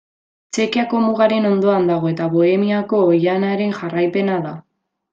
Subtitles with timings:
[0.57, 4.61] Txekiako mugaren ondoan dago eta Bohemiako oihanaren jarraipena da.